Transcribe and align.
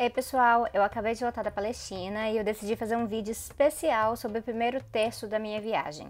Ei 0.00 0.08
pessoal, 0.08 0.66
eu 0.72 0.82
acabei 0.82 1.12
de 1.12 1.20
voltar 1.20 1.44
da 1.44 1.50
Palestina 1.50 2.30
e 2.30 2.38
eu 2.38 2.42
decidi 2.42 2.74
fazer 2.74 2.96
um 2.96 3.06
vídeo 3.06 3.32
especial 3.32 4.16
sobre 4.16 4.38
o 4.38 4.42
primeiro 4.42 4.82
terço 4.84 5.26
da 5.26 5.38
minha 5.38 5.60
viagem. 5.60 6.08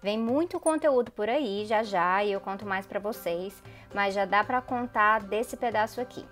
Vem 0.00 0.16
muito 0.16 0.60
conteúdo 0.60 1.10
por 1.10 1.28
aí 1.28 1.66
já 1.66 1.82
já 1.82 2.22
e 2.22 2.30
eu 2.30 2.40
conto 2.40 2.64
mais 2.64 2.86
para 2.86 3.00
vocês, 3.00 3.60
mas 3.92 4.14
já 4.14 4.24
dá 4.24 4.44
para 4.44 4.62
contar 4.62 5.24
desse 5.24 5.56
pedaço 5.56 6.00
aqui. 6.00 6.24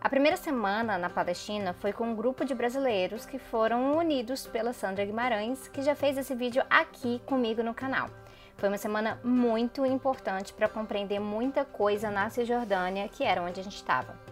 A 0.00 0.08
primeira 0.08 0.36
semana 0.36 0.96
na 0.96 1.10
Palestina 1.10 1.72
foi 1.72 1.92
com 1.92 2.12
um 2.12 2.14
grupo 2.14 2.44
de 2.44 2.54
brasileiros 2.54 3.26
que 3.26 3.40
foram 3.40 3.98
unidos 3.98 4.46
pela 4.46 4.72
Sandra 4.72 5.04
Guimarães, 5.04 5.66
que 5.66 5.82
já 5.82 5.96
fez 5.96 6.16
esse 6.16 6.36
vídeo 6.36 6.62
aqui 6.70 7.20
comigo 7.26 7.60
no 7.60 7.74
canal. 7.74 8.08
Foi 8.56 8.68
uma 8.68 8.78
semana 8.78 9.18
muito 9.24 9.84
importante 9.84 10.52
para 10.52 10.68
compreender 10.68 11.18
muita 11.18 11.64
coisa 11.64 12.08
na 12.08 12.30
Cisjordânia, 12.30 13.08
que 13.08 13.24
era 13.24 13.42
onde 13.42 13.58
a 13.58 13.64
gente 13.64 13.74
estava. 13.74 14.25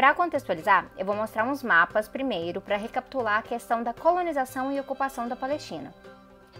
Para 0.00 0.14
contextualizar, 0.14 0.86
eu 0.96 1.04
vou 1.04 1.14
mostrar 1.14 1.44
uns 1.44 1.62
mapas 1.62 2.08
primeiro 2.08 2.58
para 2.58 2.78
recapitular 2.78 3.40
a 3.40 3.42
questão 3.42 3.82
da 3.82 3.92
colonização 3.92 4.72
e 4.72 4.80
ocupação 4.80 5.28
da 5.28 5.36
Palestina. 5.36 5.92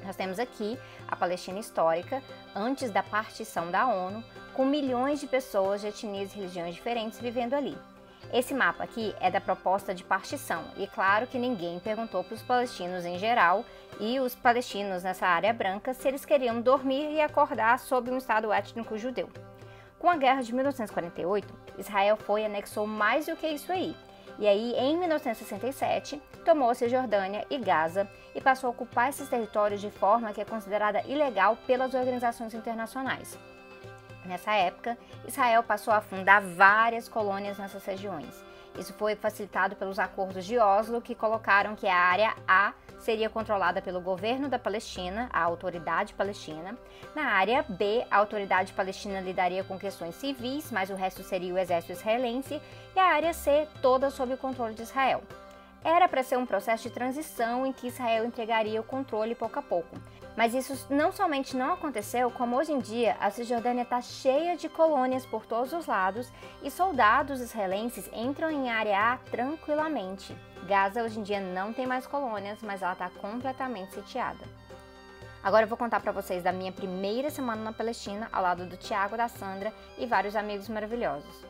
Nós 0.04 0.14
temos 0.14 0.38
aqui 0.38 0.78
a 1.08 1.16
Palestina 1.16 1.58
histórica, 1.58 2.22
antes 2.54 2.90
da 2.90 3.02
partição 3.02 3.70
da 3.70 3.86
ONU, 3.86 4.22
com 4.52 4.66
milhões 4.66 5.20
de 5.20 5.26
pessoas 5.26 5.80
de 5.80 5.86
etnias 5.86 6.34
e 6.34 6.36
religiões 6.36 6.74
diferentes 6.74 7.18
vivendo 7.18 7.54
ali. 7.54 7.78
Esse 8.30 8.52
mapa 8.52 8.84
aqui 8.84 9.16
é 9.18 9.30
da 9.30 9.40
proposta 9.40 9.94
de 9.94 10.04
partição, 10.04 10.62
e 10.76 10.86
claro 10.86 11.26
que 11.26 11.38
ninguém 11.38 11.80
perguntou 11.80 12.22
para 12.22 12.34
os 12.34 12.42
palestinos 12.42 13.06
em 13.06 13.18
geral 13.18 13.64
e 13.98 14.20
os 14.20 14.34
palestinos 14.34 15.02
nessa 15.02 15.26
área 15.26 15.54
branca 15.54 15.94
se 15.94 16.06
eles 16.06 16.26
queriam 16.26 16.60
dormir 16.60 17.10
e 17.14 17.22
acordar 17.22 17.78
sob 17.78 18.10
um 18.10 18.18
Estado 18.18 18.52
étnico 18.52 18.98
judeu. 18.98 19.30
Com 20.00 20.08
a 20.08 20.16
guerra 20.16 20.42
de 20.42 20.54
1948, 20.54 21.54
Israel 21.78 22.16
foi 22.16 22.40
e 22.40 22.46
anexou 22.46 22.86
mais 22.86 23.26
do 23.26 23.36
que 23.36 23.46
isso 23.46 23.70
aí. 23.70 23.94
E 24.38 24.48
aí, 24.48 24.72
em 24.78 24.96
1967, 24.96 26.20
tomou 26.42 26.74
Cisjordânia 26.74 27.46
e 27.50 27.58
Gaza 27.58 28.08
e 28.34 28.40
passou 28.40 28.68
a 28.68 28.70
ocupar 28.70 29.10
esses 29.10 29.28
territórios 29.28 29.78
de 29.78 29.90
forma 29.90 30.32
que 30.32 30.40
é 30.40 30.44
considerada 30.46 31.02
ilegal 31.02 31.54
pelas 31.66 31.92
organizações 31.92 32.54
internacionais. 32.54 33.38
Nessa 34.24 34.54
época, 34.54 34.96
Israel 35.28 35.62
passou 35.62 35.92
a 35.92 36.00
fundar 36.00 36.40
várias 36.40 37.06
colônias 37.06 37.58
nessas 37.58 37.84
regiões. 37.84 38.49
Isso 38.78 38.92
foi 38.94 39.14
facilitado 39.16 39.76
pelos 39.76 39.98
acordos 39.98 40.44
de 40.44 40.58
Oslo, 40.58 41.00
que 41.00 41.14
colocaram 41.14 41.74
que 41.74 41.86
a 41.86 41.96
área 41.96 42.34
A 42.46 42.72
seria 42.98 43.28
controlada 43.28 43.82
pelo 43.82 44.00
governo 44.00 44.48
da 44.48 44.58
Palestina, 44.58 45.28
a 45.32 45.42
Autoridade 45.42 46.14
Palestina. 46.14 46.76
Na 47.14 47.32
área 47.32 47.64
B, 47.68 48.06
a 48.10 48.18
Autoridade 48.18 48.72
Palestina 48.72 49.20
lidaria 49.20 49.64
com 49.64 49.78
questões 49.78 50.14
civis, 50.14 50.70
mas 50.70 50.90
o 50.90 50.94
resto 50.94 51.22
seria 51.22 51.52
o 51.52 51.58
exército 51.58 51.92
israelense. 51.92 52.60
E 52.94 52.98
a 52.98 53.14
área 53.14 53.32
C, 53.32 53.66
toda 53.82 54.10
sob 54.10 54.34
o 54.34 54.38
controle 54.38 54.74
de 54.74 54.82
Israel. 54.82 55.22
Era 55.82 56.06
para 56.08 56.22
ser 56.22 56.36
um 56.36 56.44
processo 56.44 56.82
de 56.84 56.90
transição 56.90 57.64
em 57.64 57.72
que 57.72 57.86
Israel 57.86 58.24
entregaria 58.24 58.80
o 58.80 58.84
controle 58.84 59.34
pouco 59.34 59.58
a 59.58 59.62
pouco. 59.62 59.96
Mas 60.40 60.54
isso 60.54 60.86
não 60.88 61.12
somente 61.12 61.54
não 61.54 61.74
aconteceu, 61.74 62.30
como 62.30 62.56
hoje 62.56 62.72
em 62.72 62.78
dia 62.78 63.14
a 63.20 63.30
Cisjordânia 63.30 63.82
está 63.82 64.00
cheia 64.00 64.56
de 64.56 64.70
colônias 64.70 65.26
por 65.26 65.44
todos 65.44 65.70
os 65.74 65.84
lados 65.84 66.32
e 66.62 66.70
soldados 66.70 67.42
israelenses 67.42 68.08
entram 68.10 68.50
em 68.50 68.70
área 68.70 68.98
A 68.98 69.18
tranquilamente. 69.18 70.34
Gaza 70.66 71.02
hoje 71.02 71.20
em 71.20 71.22
dia 71.22 71.40
não 71.40 71.74
tem 71.74 71.86
mais 71.86 72.06
colônias, 72.06 72.62
mas 72.62 72.80
ela 72.80 72.94
está 72.94 73.10
completamente 73.10 73.92
sitiada. 73.92 74.42
Agora 75.42 75.64
eu 75.64 75.68
vou 75.68 75.76
contar 75.76 76.00
para 76.00 76.10
vocês 76.10 76.42
da 76.42 76.52
minha 76.52 76.72
primeira 76.72 77.28
semana 77.28 77.62
na 77.62 77.72
Palestina, 77.74 78.26
ao 78.32 78.42
lado 78.42 78.64
do 78.64 78.78
Tiago, 78.78 79.18
da 79.18 79.28
Sandra 79.28 79.74
e 79.98 80.06
vários 80.06 80.34
amigos 80.34 80.70
maravilhosos. 80.70 81.44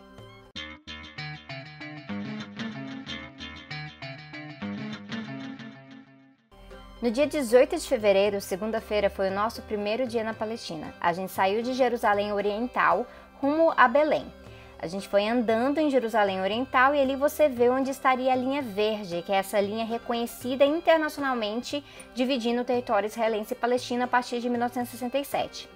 No 7.03 7.11
dia 7.11 7.27
18 7.27 7.79
de 7.79 7.89
fevereiro, 7.89 8.43
segunda-feira, 8.43 9.09
foi 9.09 9.31
o 9.31 9.35
nosso 9.35 9.63
primeiro 9.63 10.07
dia 10.07 10.23
na 10.23 10.35
Palestina. 10.35 10.93
A 11.01 11.15
gente 11.15 11.33
saiu 11.33 11.63
de 11.63 11.73
Jerusalém 11.73 12.31
Oriental 12.31 13.07
rumo 13.41 13.73
a 13.75 13.89
Belém. 13.89 14.31
A 14.79 14.87
gente 14.87 15.09
foi 15.09 15.27
andando 15.27 15.79
em 15.79 15.89
Jerusalém 15.89 16.43
Oriental 16.43 16.95
e 16.95 17.01
ali 17.01 17.17
você 17.17 17.49
vê 17.49 17.71
onde 17.71 17.91
estaria 17.91 18.31
a 18.31 18.37
linha 18.37 18.61
verde, 18.61 19.23
que 19.23 19.33
é 19.33 19.37
essa 19.37 19.59
linha 19.59 19.87
reconhecida 19.87 20.63
internacionalmente 20.63 21.83
dividindo 22.15 22.61
o 22.61 22.65
território 22.67 23.07
israelense 23.07 23.55
e 23.55 23.57
palestino 23.57 24.05
a 24.05 24.07
partir 24.07 24.39
de 24.39 24.51
1967. 24.51 25.71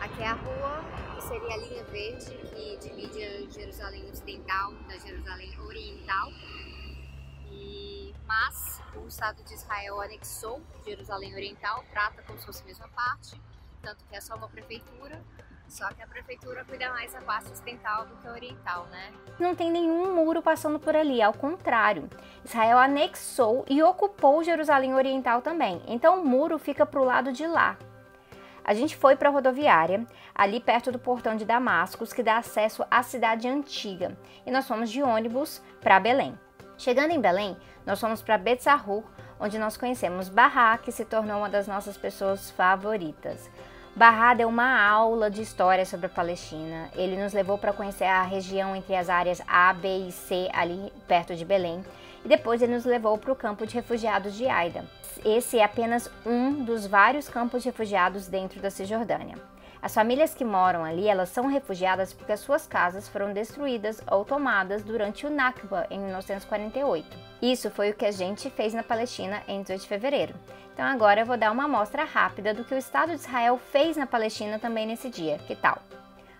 Aqui 0.00 0.22
é 0.22 0.26
a 0.26 0.32
rua, 0.32 0.84
que 1.14 1.22
seria 1.22 1.54
a 1.54 1.56
linha 1.56 1.84
verde, 1.84 2.36
que 2.52 2.76
divide 2.78 3.48
Jerusalém 3.52 4.10
Ocidental 4.10 4.72
da 4.88 4.98
Jerusalém 4.98 5.52
Oriental. 5.60 6.32
E, 7.52 7.77
mas 8.28 8.82
o 8.94 9.08
Estado 9.08 9.42
de 9.42 9.54
Israel 9.54 10.02
anexou 10.02 10.60
Jerusalém 10.84 11.34
Oriental, 11.34 11.82
trata 11.90 12.22
como 12.22 12.38
se 12.38 12.44
fosse 12.44 12.62
a 12.62 12.66
mesma 12.66 12.88
parte, 12.88 13.40
tanto 13.80 14.04
que 14.04 14.14
é 14.14 14.20
só 14.20 14.36
uma 14.36 14.48
prefeitura, 14.48 15.24
só 15.66 15.88
que 15.88 16.02
a 16.02 16.06
prefeitura 16.06 16.62
cuida 16.64 16.90
mais 16.90 17.14
da 17.14 17.22
parte 17.22 17.50
ocidental 17.50 18.06
do 18.06 18.16
que 18.16 18.28
a 18.28 18.32
oriental, 18.32 18.86
né? 18.86 19.12
Não 19.38 19.54
tem 19.54 19.70
nenhum 19.70 20.14
muro 20.14 20.42
passando 20.42 20.78
por 20.78 20.94
ali, 20.94 21.22
ao 21.22 21.32
contrário. 21.32 22.08
Israel 22.44 22.78
anexou 22.78 23.64
e 23.68 23.82
ocupou 23.82 24.44
Jerusalém 24.44 24.94
Oriental 24.94 25.40
também, 25.40 25.82
então 25.86 26.20
o 26.20 26.24
muro 26.24 26.58
fica 26.58 26.84
para 26.84 27.00
o 27.00 27.04
lado 27.04 27.32
de 27.32 27.46
lá. 27.46 27.78
A 28.62 28.74
gente 28.74 28.94
foi 28.94 29.16
para 29.16 29.30
a 29.30 29.32
rodoviária, 29.32 30.06
ali 30.34 30.60
perto 30.60 30.92
do 30.92 30.98
portão 30.98 31.34
de 31.34 31.46
Damascus, 31.46 32.12
que 32.12 32.22
dá 32.22 32.36
acesso 32.36 32.84
à 32.90 33.02
cidade 33.02 33.48
antiga, 33.48 34.18
e 34.44 34.50
nós 34.50 34.68
fomos 34.68 34.90
de 34.90 35.02
ônibus 35.02 35.62
para 35.80 35.98
Belém. 35.98 36.38
Chegando 36.78 37.10
em 37.10 37.20
Belém, 37.20 37.56
nós 37.84 38.00
fomos 38.00 38.22
para 38.22 38.38
Betzahur, 38.38 39.02
onde 39.40 39.58
nós 39.58 39.76
conhecemos 39.76 40.28
Barra, 40.28 40.78
que 40.78 40.92
se 40.92 41.04
tornou 41.04 41.38
uma 41.38 41.48
das 41.48 41.66
nossas 41.66 41.96
pessoas 41.96 42.52
favoritas. 42.52 43.50
Barra 43.96 44.32
deu 44.34 44.48
uma 44.48 44.80
aula 44.80 45.28
de 45.28 45.42
história 45.42 45.84
sobre 45.84 46.06
a 46.06 46.08
Palestina. 46.08 46.88
Ele 46.94 47.20
nos 47.20 47.32
levou 47.32 47.58
para 47.58 47.72
conhecer 47.72 48.04
a 48.04 48.22
região 48.22 48.76
entre 48.76 48.94
as 48.94 49.10
áreas 49.10 49.42
A, 49.48 49.72
B 49.72 50.06
e 50.06 50.12
C, 50.12 50.48
ali 50.52 50.92
perto 51.08 51.34
de 51.34 51.44
Belém. 51.44 51.84
E 52.24 52.28
depois 52.28 52.62
ele 52.62 52.74
nos 52.74 52.84
levou 52.84 53.18
para 53.18 53.32
o 53.32 53.36
campo 53.36 53.66
de 53.66 53.74
refugiados 53.74 54.36
de 54.36 54.46
Aida. 54.46 54.84
Esse 55.24 55.58
é 55.58 55.64
apenas 55.64 56.08
um 56.24 56.62
dos 56.62 56.86
vários 56.86 57.28
campos 57.28 57.64
de 57.64 57.70
refugiados 57.70 58.28
dentro 58.28 58.60
da 58.60 58.70
Cisjordânia. 58.70 59.34
As 59.80 59.94
famílias 59.94 60.34
que 60.34 60.44
moram 60.44 60.84
ali, 60.84 61.06
elas 61.06 61.28
são 61.28 61.46
refugiadas 61.46 62.12
porque 62.12 62.32
as 62.32 62.40
suas 62.40 62.66
casas 62.66 63.08
foram 63.08 63.32
destruídas 63.32 64.02
ou 64.10 64.24
tomadas 64.24 64.82
durante 64.82 65.26
o 65.26 65.30
Nakba 65.30 65.86
em 65.90 66.00
1948. 66.00 67.16
Isso 67.40 67.70
foi 67.70 67.90
o 67.90 67.94
que 67.94 68.06
a 68.06 68.10
gente 68.10 68.50
fez 68.50 68.74
na 68.74 68.82
Palestina 68.82 69.42
em 69.46 69.62
18 69.62 69.80
de 69.82 69.88
fevereiro. 69.88 70.34
Então 70.74 70.84
agora 70.84 71.20
eu 71.20 71.26
vou 71.26 71.36
dar 71.36 71.52
uma 71.52 71.64
amostra 71.64 72.04
rápida 72.04 72.52
do 72.52 72.64
que 72.64 72.74
o 72.74 72.78
Estado 72.78 73.10
de 73.10 73.20
Israel 73.20 73.58
fez 73.72 73.96
na 73.96 74.06
Palestina 74.06 74.58
também 74.58 74.86
nesse 74.86 75.08
dia. 75.08 75.38
Que 75.46 75.54
tal? 75.54 75.78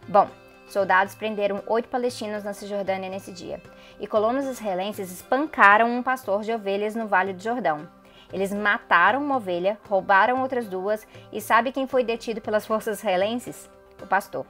Bom, 0.08 0.28
Soldados 0.68 1.14
prenderam 1.14 1.62
oito 1.66 1.88
palestinos 1.88 2.44
na 2.44 2.52
Cisjordânia 2.52 3.08
nesse 3.08 3.32
dia, 3.32 3.60
e 3.98 4.06
colonos 4.06 4.44
israelenses 4.44 5.10
espancaram 5.10 5.90
um 5.90 6.02
pastor 6.02 6.42
de 6.42 6.52
ovelhas 6.52 6.94
no 6.94 7.06
Vale 7.06 7.32
do 7.32 7.42
Jordão. 7.42 7.88
Eles 8.32 8.52
mataram 8.52 9.22
uma 9.22 9.36
ovelha, 9.36 9.78
roubaram 9.88 10.42
outras 10.42 10.68
duas 10.68 11.06
e 11.32 11.40
sabe 11.40 11.72
quem 11.72 11.86
foi 11.86 12.04
detido 12.04 12.40
pelas 12.40 12.66
forças 12.66 12.98
israelenses? 12.98 13.68
O 14.02 14.06
pastor. 14.06 14.46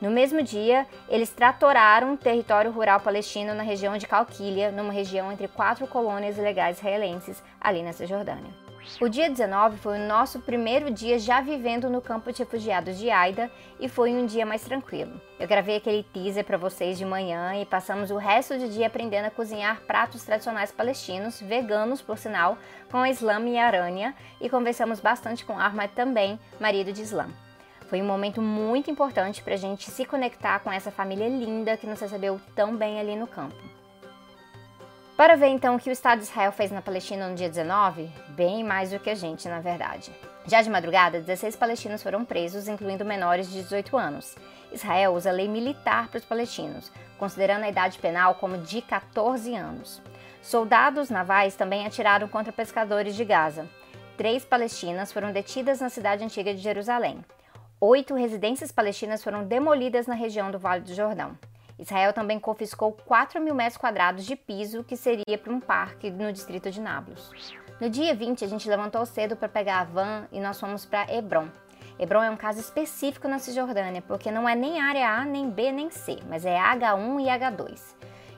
No 0.00 0.10
mesmo 0.10 0.42
dia, 0.42 0.86
eles 1.08 1.30
tratoraram 1.30 2.12
um 2.12 2.16
território 2.16 2.70
rural 2.70 3.00
palestino 3.00 3.54
na 3.54 3.62
região 3.62 3.96
de 3.96 4.06
Calquília, 4.06 4.70
numa 4.70 4.92
região 4.92 5.32
entre 5.32 5.48
quatro 5.48 5.86
colônias 5.86 6.36
ilegais 6.36 6.78
israelenses, 6.78 7.42
ali 7.60 7.82
na 7.82 7.92
Cisjordânia. 7.92 8.63
O 9.00 9.08
dia 9.08 9.30
19 9.30 9.78
foi 9.78 9.98
o 9.98 10.06
nosso 10.06 10.40
primeiro 10.40 10.90
dia 10.90 11.18
já 11.18 11.40
vivendo 11.40 11.88
no 11.88 12.00
campo 12.00 12.30
de 12.32 12.40
refugiados 12.40 12.98
de 12.98 13.10
Aida 13.10 13.50
e 13.80 13.88
foi 13.88 14.12
um 14.12 14.26
dia 14.26 14.44
mais 14.44 14.62
tranquilo. 14.62 15.20
Eu 15.40 15.48
gravei 15.48 15.76
aquele 15.76 16.02
teaser 16.02 16.44
para 16.44 16.58
vocês 16.58 16.98
de 16.98 17.04
manhã 17.04 17.54
e 17.56 17.64
passamos 17.64 18.10
o 18.10 18.16
resto 18.16 18.56
do 18.58 18.68
dia 18.68 18.86
aprendendo 18.86 19.26
a 19.26 19.30
cozinhar 19.30 19.80
pratos 19.82 20.22
tradicionais 20.24 20.70
palestinos, 20.70 21.40
veganos 21.40 22.02
por 22.02 22.18
sinal, 22.18 22.58
com 22.90 22.98
a 22.98 23.10
Islam 23.10 23.48
e 23.48 23.58
Arânia 23.58 24.14
e 24.40 24.48
conversamos 24.48 25.00
bastante 25.00 25.44
com 25.44 25.58
Ahmad 25.58 25.90
também, 25.92 26.38
marido 26.60 26.92
de 26.92 27.02
Islam. 27.02 27.30
Foi 27.88 28.00
um 28.00 28.06
momento 28.06 28.40
muito 28.40 28.90
importante 28.90 29.42
para 29.42 29.54
a 29.54 29.58
gente 29.58 29.90
se 29.90 30.04
conectar 30.04 30.58
com 30.60 30.70
essa 30.70 30.90
família 30.90 31.28
linda 31.28 31.76
que 31.76 31.86
nos 31.86 32.00
recebeu 32.00 32.40
tão 32.54 32.76
bem 32.76 33.00
ali 33.00 33.16
no 33.16 33.26
campo. 33.26 33.73
Para 35.16 35.36
ver 35.36 35.46
então 35.46 35.76
o 35.76 35.78
que 35.78 35.88
o 35.88 35.92
Estado 35.92 36.18
de 36.18 36.24
Israel 36.24 36.50
fez 36.50 36.72
na 36.72 36.82
Palestina 36.82 37.28
no 37.28 37.36
dia 37.36 37.48
19, 37.48 38.10
bem 38.30 38.64
mais 38.64 38.90
do 38.90 38.98
que 38.98 39.08
a 39.08 39.14
gente, 39.14 39.46
na 39.46 39.60
verdade. 39.60 40.10
Já 40.44 40.60
de 40.60 40.68
madrugada, 40.68 41.20
16 41.20 41.54
palestinos 41.54 42.02
foram 42.02 42.24
presos, 42.24 42.66
incluindo 42.66 43.04
menores 43.04 43.48
de 43.48 43.62
18 43.62 43.96
anos. 43.96 44.34
Israel 44.72 45.14
usa 45.14 45.30
lei 45.30 45.46
militar 45.46 46.08
para 46.08 46.18
os 46.18 46.24
palestinos, 46.24 46.90
considerando 47.16 47.62
a 47.62 47.68
idade 47.68 47.96
penal 48.00 48.34
como 48.34 48.58
de 48.58 48.82
14 48.82 49.54
anos. 49.54 50.02
Soldados 50.42 51.10
navais 51.10 51.54
também 51.54 51.86
atiraram 51.86 52.26
contra 52.26 52.52
pescadores 52.52 53.14
de 53.14 53.24
Gaza. 53.24 53.68
Três 54.16 54.44
palestinas 54.44 55.12
foram 55.12 55.30
detidas 55.30 55.80
na 55.80 55.90
cidade 55.90 56.24
antiga 56.24 56.52
de 56.52 56.60
Jerusalém. 56.60 57.24
Oito 57.80 58.16
residências 58.16 58.72
palestinas 58.72 59.22
foram 59.22 59.44
demolidas 59.44 60.08
na 60.08 60.14
região 60.14 60.50
do 60.50 60.58
Vale 60.58 60.82
do 60.82 60.92
Jordão. 60.92 61.38
Israel 61.78 62.12
também 62.12 62.38
confiscou 62.38 62.92
4 62.92 63.40
mil 63.40 63.54
metros 63.54 63.76
quadrados 63.76 64.24
de 64.24 64.36
piso 64.36 64.84
que 64.84 64.96
seria 64.96 65.36
para 65.36 65.52
um 65.52 65.60
parque 65.60 66.10
no 66.10 66.32
distrito 66.32 66.70
de 66.70 66.80
Nablus. 66.80 67.52
No 67.80 67.90
dia 67.90 68.14
20, 68.14 68.44
a 68.44 68.48
gente 68.48 68.68
levantou 68.68 69.04
cedo 69.04 69.36
para 69.36 69.48
pegar 69.48 69.80
a 69.80 69.84
van 69.84 70.28
e 70.30 70.40
nós 70.40 70.60
fomos 70.60 70.86
para 70.86 71.12
Hebron. 71.12 71.48
Hebron 71.98 72.22
é 72.22 72.30
um 72.30 72.36
caso 72.36 72.60
específico 72.60 73.28
na 73.28 73.38
Cisjordânia, 73.38 74.02
porque 74.02 74.30
não 74.30 74.48
é 74.48 74.54
nem 74.54 74.80
área 74.80 75.08
A, 75.08 75.24
nem 75.24 75.50
B, 75.50 75.72
nem 75.72 75.90
C, 75.90 76.18
mas 76.28 76.44
é 76.44 76.56
H1 76.56 77.20
e 77.20 77.26
H2. 77.26 77.80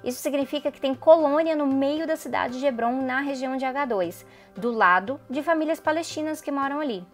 Isso 0.05 0.21
significa 0.21 0.71
que 0.71 0.81
tem 0.81 0.95
colônia 0.95 1.57
no 1.57 1.67
meio 1.67 2.07
da 2.07 2.17
cidade 2.17 2.59
de 2.59 2.67
Hebron, 2.67 3.03
na 3.03 3.21
região 3.21 3.57
de 3.57 3.65
H2, 3.65 4.25
do 4.57 4.71
lado 4.71 5.21
de 5.29 5.43
famílias 5.43 5.81
palestinas 5.81 6.41
que 6.41 6.51
moram 6.51 6.81
ali. 6.81 7.05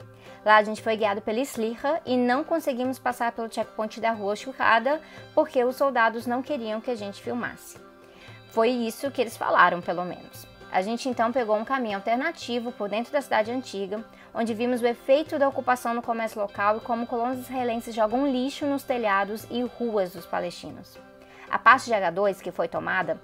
Lá 0.45 0.57
a 0.57 0.63
gente 0.63 0.83
foi 0.83 0.97
guiado 0.97 1.21
pela 1.21 1.39
Slicha 1.41 2.01
e 2.05 2.17
não 2.17 2.43
conseguimos 2.43 2.99
passar 2.99 3.33
pelo 3.33 3.53
checkpoint 3.53 4.01
da 4.01 4.11
rua 4.11 4.35
Churrada 4.35 5.01
porque 5.35 5.63
os 5.63 5.77
soldados 5.77 6.27
não 6.27 6.43
queriam 6.43 6.81
que 6.81 6.91
a 6.91 6.97
gente 6.97 7.23
filmasse. 7.23 7.79
Foi 8.51 8.69
isso 8.69 9.11
que 9.11 9.21
eles 9.21 9.37
falaram, 9.37 9.81
pelo 9.81 10.05
menos. 10.05 10.47
A 10.71 10.83
gente 10.83 11.09
então 11.09 11.31
pegou 11.31 11.57
um 11.57 11.65
caminho 11.65 11.97
alternativo 11.97 12.73
por 12.73 12.89
dentro 12.89 13.13
da 13.13 13.21
cidade 13.21 13.51
antiga, 13.51 14.03
onde 14.35 14.55
vimos 14.55 14.81
o 14.81 14.87
efeito 14.87 15.39
da 15.39 15.49
ocupação 15.49 15.95
no 15.95 16.03
comércio 16.03 16.41
local 16.41 16.79
e 16.79 16.81
como 16.81 17.07
colonos 17.07 17.41
israelenses 17.41 17.95
jogam 17.95 18.27
lixo 18.27 18.67
nos 18.67 18.83
telhados 18.83 19.47
e 19.51 19.63
ruas 19.63 20.13
dos 20.13 20.27
palestinos. 20.27 20.99
A 21.51 21.59
parte 21.59 21.85
de 21.85 21.93
H2 21.93 22.41
que 22.41 22.51
foi 22.51 22.69
tomada 22.69 23.21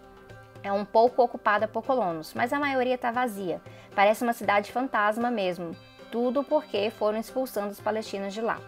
é 0.62 0.71
um 0.71 0.85
pouco 0.85 1.23
ocupada 1.23 1.67
por 1.67 1.82
colonos, 1.82 2.35
mas 2.35 2.53
a 2.53 2.59
maioria 2.59 2.97
está 2.97 3.11
vazia. 3.11 3.61
Parece 3.94 4.23
uma 4.23 4.35
cidade 4.35 4.71
fantasma 4.71 5.31
mesmo, 5.31 5.75
tudo 6.11 6.45
porque 6.45 6.91
foram 6.91 7.19
expulsando 7.19 7.73
os 7.73 7.81
palestinos 7.81 8.35
de 8.35 8.41
lá. 8.41 8.61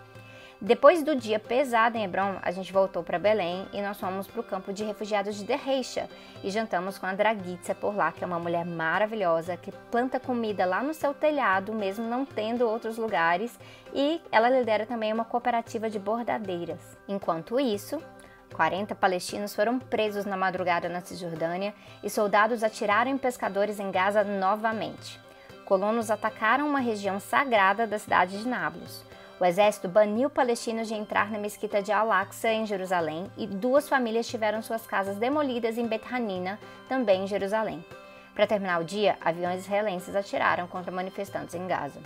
Depois 0.63 1.03
do 1.03 1.17
dia 1.17 1.39
pesado 1.39 1.97
em 1.97 2.05
Hebron, 2.05 2.37
a 2.43 2.51
gente 2.51 2.71
voltou 2.71 3.03
para 3.03 3.19
Belém 3.19 3.67
e 3.73 3.81
nós 3.81 3.99
fomos 3.99 4.27
para 4.27 4.43
o 4.43 4.45
campo 4.45 4.75
de 4.75 4.85
refugiados 4.85 5.37
de 5.37 5.45
Derreixa 5.45 6.07
e 6.45 6.51
jantamos 6.51 6.99
com 6.99 7.07
a 7.07 7.15
Dragitza 7.15 7.75
por 7.75 7.97
lá, 7.97 8.13
que 8.13 8.23
é 8.23 8.27
uma 8.27 8.39
mulher 8.39 8.67
maravilhosa 8.67 9.57
que 9.57 9.73
planta 9.91 10.21
comida 10.21 10.67
lá 10.67 10.83
no 10.83 10.93
seu 10.93 11.15
telhado, 11.15 11.73
mesmo 11.73 12.07
não 12.07 12.27
tendo 12.27 12.69
outros 12.69 12.99
lugares, 12.99 13.59
e 13.95 14.21
ela 14.31 14.51
lidera 14.51 14.85
também 14.85 15.11
uma 15.11 15.25
cooperativa 15.25 15.89
de 15.89 15.99
bordadeiras. 15.99 16.99
Enquanto 17.09 17.59
isso, 17.59 17.99
40 18.53 18.95
palestinos 18.95 19.55
foram 19.55 19.79
presos 19.79 20.27
na 20.27 20.37
madrugada 20.37 20.91
na 20.91 21.01
Cisjordânia 21.01 21.73
e 22.03 22.11
soldados 22.11 22.63
atiraram 22.63 23.11
em 23.11 23.17
pescadores 23.17 23.81
em 23.81 23.91
Gaza 23.91 24.23
novamente 24.23 25.30
colonos 25.71 26.11
atacaram 26.11 26.67
uma 26.67 26.81
região 26.81 27.21
sagrada 27.21 27.87
da 27.87 27.97
cidade 27.97 28.37
de 28.37 28.49
Nablus. 28.49 29.05
O 29.39 29.45
exército 29.45 29.87
baniu 29.87 30.29
palestinos 30.29 30.89
de 30.89 30.95
entrar 30.95 31.31
na 31.31 31.39
mesquita 31.39 31.81
de 31.81 31.93
Al-Aqsa, 31.93 32.49
em 32.49 32.67
Jerusalém, 32.67 33.31
e 33.37 33.47
duas 33.47 33.89
famílias 33.89 34.27
tiveram 34.27 34.63
suas 34.63 34.85
casas 34.85 35.17
demolidas 35.17 35.79
em 35.79 35.87
Bet 35.87 36.13
Hanina, 36.13 36.59
também 36.89 37.23
em 37.23 37.27
Jerusalém. 37.29 37.85
Para 38.35 38.49
terminar 38.49 38.81
o 38.81 38.85
dia, 38.85 39.17
aviões 39.21 39.61
israelenses 39.61 40.17
atiraram 40.17 40.67
contra 40.67 40.91
manifestantes 40.91 41.55
em 41.55 41.69
Gaza. 41.69 42.01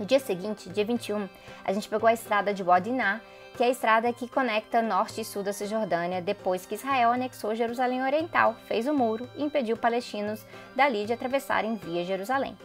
No 0.00 0.04
dia 0.04 0.18
seguinte, 0.18 0.68
dia 0.68 0.84
21, 0.84 1.28
a 1.64 1.72
gente 1.72 1.88
pegou 1.88 2.08
a 2.08 2.12
estrada 2.12 2.52
de 2.52 2.64
Wadiná, 2.64 3.20
que 3.56 3.62
é 3.62 3.68
a 3.68 3.70
estrada 3.70 4.12
que 4.12 4.28
conecta 4.28 4.82
norte 4.82 5.20
e 5.20 5.24
sul 5.24 5.44
da 5.44 5.52
Cisjordânia, 5.52 6.20
depois 6.20 6.66
que 6.66 6.74
Israel 6.74 7.12
anexou 7.12 7.54
Jerusalém 7.54 8.02
Oriental, 8.02 8.56
fez 8.66 8.88
o 8.88 8.92
muro 8.92 9.30
e 9.36 9.44
impediu 9.44 9.76
palestinos 9.76 10.44
dali 10.74 11.06
de 11.06 11.12
atravessarem 11.12 11.76
via 11.76 12.04
Jerusalém. 12.04 12.58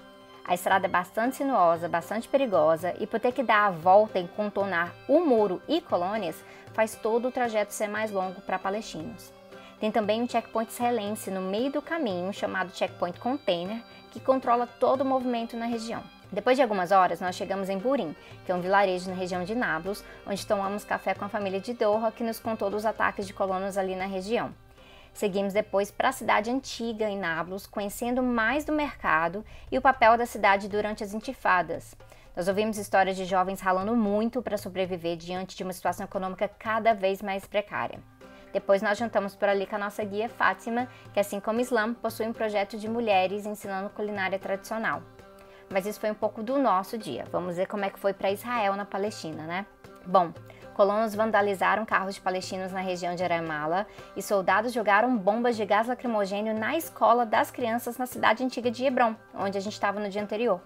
A 0.45 0.53
estrada 0.53 0.87
é 0.87 0.89
bastante 0.89 1.35
sinuosa, 1.35 1.87
bastante 1.87 2.27
perigosa 2.27 2.93
e 2.99 3.05
por 3.05 3.19
ter 3.19 3.31
que 3.31 3.43
dar 3.43 3.67
a 3.67 3.71
volta 3.71 4.19
e 4.19 4.27
contornar 4.27 4.93
o 5.07 5.19
muro 5.19 5.61
e 5.67 5.79
colônias, 5.79 6.43
faz 6.73 6.95
todo 6.95 7.27
o 7.27 7.31
trajeto 7.31 7.73
ser 7.73 7.87
mais 7.87 8.11
longo 8.11 8.41
para 8.41 8.57
palestinos. 8.57 9.31
Tem 9.79 9.91
também 9.91 10.21
um 10.21 10.29
checkpoint 10.29 10.71
israelense 10.71 11.31
no 11.31 11.41
meio 11.41 11.71
do 11.71 11.81
caminho, 11.81 12.31
chamado 12.33 12.75
Checkpoint 12.75 13.19
Container, 13.19 13.81
que 14.11 14.19
controla 14.19 14.67
todo 14.67 15.01
o 15.01 15.05
movimento 15.05 15.57
na 15.57 15.65
região. 15.65 16.03
Depois 16.31 16.55
de 16.55 16.61
algumas 16.61 16.91
horas, 16.91 17.19
nós 17.19 17.35
chegamos 17.35 17.67
em 17.67 17.77
Burim, 17.77 18.15
que 18.45 18.51
é 18.51 18.55
um 18.55 18.61
vilarejo 18.61 19.09
na 19.09 19.15
região 19.15 19.43
de 19.43 19.53
Nablus, 19.53 20.03
onde 20.25 20.45
tomamos 20.45 20.83
café 20.83 21.13
com 21.13 21.25
a 21.25 21.29
família 21.29 21.59
de 21.59 21.73
Doha, 21.73 22.11
que 22.11 22.23
nos 22.23 22.39
contou 22.39 22.69
dos 22.69 22.85
ataques 22.85 23.27
de 23.27 23.33
colonos 23.33 23.77
ali 23.77 23.95
na 23.95 24.05
região. 24.05 24.53
Seguimos 25.13 25.53
depois 25.53 25.91
para 25.91 26.09
a 26.09 26.13
cidade 26.13 26.49
antiga, 26.49 27.09
em 27.09 27.17
Nablus, 27.17 27.67
conhecendo 27.67 28.23
mais 28.23 28.63
do 28.63 28.71
mercado 28.71 29.45
e 29.71 29.77
o 29.77 29.81
papel 29.81 30.17
da 30.17 30.25
cidade 30.25 30.67
durante 30.67 31.03
as 31.03 31.13
intifadas. 31.13 31.95
Nós 32.35 32.47
ouvimos 32.47 32.77
histórias 32.77 33.17
de 33.17 33.25
jovens 33.25 33.59
ralando 33.59 33.95
muito 33.95 34.41
para 34.41 34.57
sobreviver 34.57 35.17
diante 35.17 35.55
de 35.55 35.63
uma 35.63 35.73
situação 35.73 36.05
econômica 36.05 36.47
cada 36.47 36.93
vez 36.93 37.21
mais 37.21 37.45
precária. 37.45 37.99
Depois 38.53 38.81
nós 38.81 38.97
jantamos 38.97 39.35
por 39.35 39.47
ali 39.49 39.65
com 39.65 39.75
a 39.75 39.79
nossa 39.79 40.03
guia 40.03 40.29
Fátima, 40.29 40.87
que 41.13 41.19
assim 41.19 41.39
como 41.39 41.59
o 41.59 41.61
Islã, 41.61 41.93
possui 41.93 42.27
um 42.27 42.33
projeto 42.33 42.77
de 42.77 42.89
mulheres 42.89 43.45
ensinando 43.45 43.89
culinária 43.89 44.39
tradicional. 44.39 45.01
Mas 45.69 45.85
isso 45.85 45.99
foi 45.99 46.11
um 46.11 46.15
pouco 46.15 46.43
do 46.43 46.57
nosso 46.57 46.97
dia. 46.97 47.25
Vamos 47.31 47.55
ver 47.55 47.67
como 47.67 47.85
é 47.85 47.89
que 47.89 47.99
foi 47.99 48.13
para 48.13 48.31
Israel 48.31 48.75
na 48.75 48.85
Palestina, 48.85 49.43
né? 49.43 49.65
Bom, 50.05 50.33
Colonos 50.73 51.13
vandalizaram 51.13 51.85
carros 51.85 52.15
de 52.15 52.21
palestinos 52.21 52.71
na 52.71 52.79
região 52.79 53.13
de 53.13 53.23
Aramala 53.23 53.85
e 54.15 54.21
soldados 54.21 54.71
jogaram 54.71 55.17
bombas 55.17 55.57
de 55.57 55.65
gás 55.65 55.87
lacrimogênio 55.87 56.57
na 56.57 56.77
escola 56.77 57.25
das 57.25 57.51
crianças 57.51 57.97
na 57.97 58.05
cidade 58.05 58.43
antiga 58.43 58.71
de 58.71 58.85
Hebron, 58.85 59.15
onde 59.35 59.57
a 59.57 59.61
gente 59.61 59.73
estava 59.73 59.99
no 59.99 60.09
dia 60.09 60.23
anterior. 60.23 60.61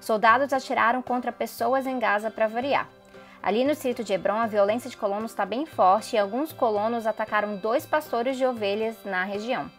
Soldados 0.00 0.52
atiraram 0.52 1.02
contra 1.02 1.30
pessoas 1.30 1.86
em 1.86 1.98
Gaza 1.98 2.30
para 2.30 2.48
variar. 2.48 2.88
Ali 3.42 3.64
no 3.64 3.72
distrito 3.72 4.02
de 4.02 4.12
Hebron, 4.12 4.38
a 4.38 4.46
violência 4.46 4.88
de 4.88 4.96
colonos 4.96 5.32
está 5.32 5.44
bem 5.44 5.66
forte 5.66 6.16
e 6.16 6.18
alguns 6.18 6.52
colonos 6.52 7.06
atacaram 7.06 7.56
dois 7.56 7.84
pastores 7.84 8.36
de 8.36 8.46
ovelhas 8.46 8.96
na 9.04 9.24
região. 9.24 9.70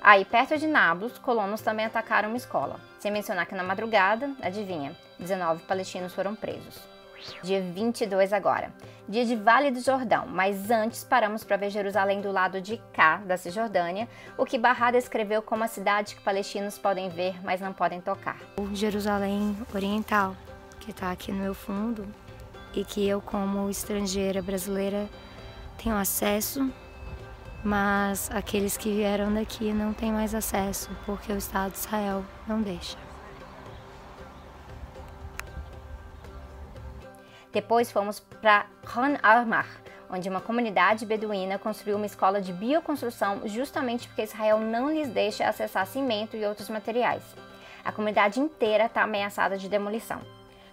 Aí, 0.00 0.24
perto 0.24 0.56
de 0.56 0.66
Nablus, 0.66 1.18
colonos 1.18 1.60
também 1.60 1.86
atacaram 1.86 2.28
uma 2.28 2.36
escola. 2.36 2.78
Sem 3.00 3.10
mencionar 3.10 3.46
que 3.46 3.54
na 3.54 3.64
madrugada, 3.64 4.30
adivinha, 4.40 4.94
19 5.18 5.62
palestinos 5.64 6.14
foram 6.14 6.34
presos. 6.34 6.97
Dia 7.42 7.60
22 7.60 8.32
agora. 8.32 8.72
Dia 9.08 9.24
de 9.24 9.36
Vale 9.36 9.70
do 9.70 9.80
Jordão, 9.80 10.26
mas 10.26 10.70
antes 10.70 11.02
paramos 11.02 11.42
para 11.42 11.56
ver 11.56 11.70
Jerusalém 11.70 12.20
do 12.20 12.30
lado 12.30 12.60
de 12.60 12.76
cá 12.92 13.16
da 13.18 13.36
Cisjordânia, 13.36 14.08
o 14.36 14.44
que 14.44 14.58
Barra 14.58 14.90
descreveu 14.90 15.40
como 15.40 15.64
a 15.64 15.68
cidade 15.68 16.14
que 16.14 16.20
palestinos 16.20 16.78
podem 16.78 17.08
ver, 17.08 17.34
mas 17.42 17.60
não 17.60 17.72
podem 17.72 18.00
tocar. 18.00 18.38
O 18.58 18.74
Jerusalém 18.74 19.56
Oriental, 19.74 20.36
que 20.78 20.90
está 20.90 21.10
aqui 21.10 21.32
no 21.32 21.38
meu 21.38 21.54
fundo, 21.54 22.06
e 22.74 22.84
que 22.84 23.06
eu, 23.08 23.20
como 23.20 23.70
estrangeira 23.70 24.42
brasileira, 24.42 25.08
tenho 25.82 25.96
acesso, 25.96 26.70
mas 27.64 28.30
aqueles 28.30 28.76
que 28.76 28.94
vieram 28.94 29.32
daqui 29.32 29.72
não 29.72 29.92
têm 29.92 30.12
mais 30.12 30.34
acesso, 30.34 30.90
porque 31.06 31.32
o 31.32 31.36
Estado 31.36 31.72
de 31.72 31.78
Israel 31.78 32.24
não 32.46 32.60
deixa. 32.60 33.07
Depois 37.52 37.90
fomos 37.90 38.20
para 38.20 38.66
Han 38.96 39.16
Armar, 39.22 39.66
onde 40.10 40.28
uma 40.28 40.40
comunidade 40.40 41.06
beduína 41.06 41.58
construiu 41.58 41.96
uma 41.96 42.06
escola 42.06 42.40
de 42.40 42.52
bioconstrução 42.52 43.42
justamente 43.46 44.08
porque 44.08 44.22
Israel 44.22 44.58
não 44.60 44.90
lhes 44.90 45.08
deixa 45.08 45.48
acessar 45.48 45.86
cimento 45.86 46.36
e 46.36 46.44
outros 46.44 46.68
materiais. 46.68 47.22
A 47.84 47.92
comunidade 47.92 48.38
inteira 48.38 48.84
está 48.84 49.02
ameaçada 49.02 49.56
de 49.56 49.68
demolição. 49.68 50.20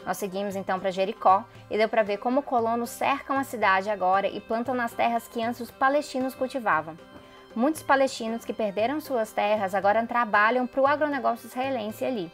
Nós 0.05 0.17
seguimos 0.17 0.55
então 0.55 0.79
para 0.79 0.91
Jericó 0.91 1.44
e 1.70 1.77
deu 1.77 1.89
para 1.89 2.03
ver 2.03 2.17
como 2.17 2.44
colonos 2.44 2.91
cercam 2.91 3.38
a 3.38 3.44
cidade 3.44 3.89
agora 3.89 4.27
e 4.27 4.39
plantam 4.39 4.75
nas 4.75 4.94
terras 4.94 5.27
que 5.27 5.41
antes 5.41 5.62
os 5.62 5.72
palestinos 5.72 6.36
cultivavam. 6.36 6.98
Muitos 7.55 7.82
palestinos 7.82 8.44
que 8.44 8.53
perderam 8.53 9.00
suas 9.00 9.32
terras 9.32 9.74
agora 9.74 10.05
trabalham 10.05 10.67
para 10.67 10.82
o 10.82 10.86
agronegócio 10.86 11.48
israelense 11.48 12.03
ali. 12.03 12.29